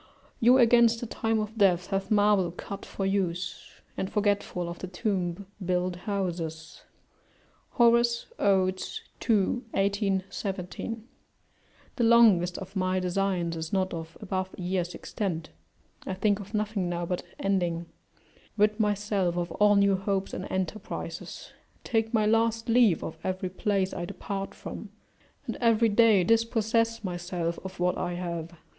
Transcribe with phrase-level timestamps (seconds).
[0.39, 4.87] ["You against the time of death have marble cut for use, and, forgetful of the
[4.87, 6.81] tomb, build houses."
[7.73, 8.81] Horace, Od.,
[9.29, 9.59] ii.
[9.75, 11.07] 18, 17.]
[11.97, 15.51] The longest of my designs is not of above a year's extent;
[16.07, 17.85] I think of nothing now but ending;
[18.57, 23.93] rid myself of all new hopes and enterprises; take my last leave of every place
[23.93, 24.89] I depart from,
[25.45, 28.57] and every day dispossess myself of what I have.